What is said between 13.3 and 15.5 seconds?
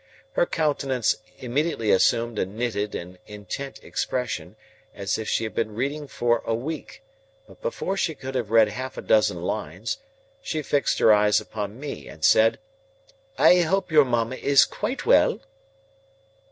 "I hope your mamma is quite well?"